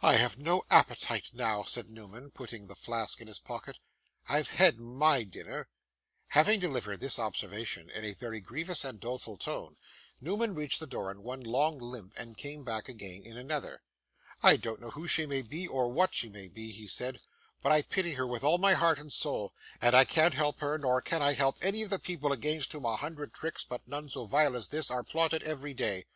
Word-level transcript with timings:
'I 0.00 0.16
have 0.16 0.38
no 0.38 0.62
appetite 0.70 1.32
now,' 1.34 1.64
said 1.64 1.90
Newman, 1.90 2.30
putting 2.30 2.66
the 2.66 2.74
flask 2.74 3.20
in 3.20 3.26
his 3.26 3.38
pocket. 3.38 3.78
'I've 4.26 4.48
had 4.48 4.78
MY 4.80 5.24
dinner.' 5.24 5.68
Having 6.28 6.60
delivered 6.60 7.00
this 7.00 7.18
observation 7.18 7.90
in 7.90 8.02
a 8.02 8.14
very 8.14 8.40
grievous 8.40 8.86
and 8.86 8.98
doleful 8.98 9.36
tone, 9.36 9.76
Newman 10.18 10.54
reached 10.54 10.80
the 10.80 10.86
door 10.86 11.10
in 11.10 11.22
one 11.22 11.42
long 11.42 11.76
limp, 11.78 12.14
and 12.16 12.38
came 12.38 12.64
back 12.64 12.88
again 12.88 13.22
in 13.22 13.36
another. 13.36 13.82
'I 14.42 14.56
don't 14.56 14.80
know 14.80 14.90
who 14.92 15.06
she 15.06 15.26
may 15.26 15.42
be, 15.42 15.68
or 15.68 15.88
what 15.92 16.14
she 16.14 16.30
may 16.30 16.48
be,' 16.48 16.72
he 16.72 16.86
said: 16.86 17.20
'but 17.62 17.70
I 17.70 17.82
pity 17.82 18.14
her 18.14 18.26
with 18.26 18.42
all 18.42 18.56
my 18.56 18.72
heart 18.72 18.98
and 18.98 19.12
soul; 19.12 19.52
and 19.78 19.94
I 19.94 20.06
can't 20.06 20.32
help 20.32 20.60
her, 20.60 20.78
nor 20.78 21.02
can 21.02 21.20
I 21.20 21.34
any 21.60 21.82
of 21.82 21.90
the 21.90 21.98
people 21.98 22.32
against 22.32 22.72
whom 22.72 22.86
a 22.86 22.96
hundred 22.96 23.34
tricks, 23.34 23.62
but 23.66 23.86
none 23.86 24.08
so 24.08 24.24
vile 24.24 24.56
as 24.56 24.68
this, 24.68 24.90
are 24.90 25.02
plotted 25.04 25.42
every 25.42 25.74
day! 25.74 26.06